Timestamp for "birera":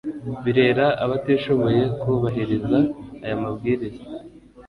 0.43-0.85